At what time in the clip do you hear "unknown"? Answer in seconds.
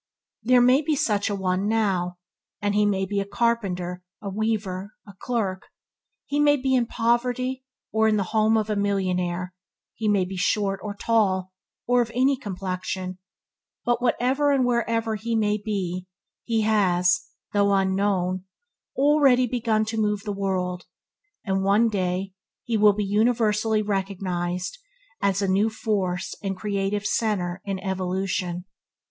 17.71-18.45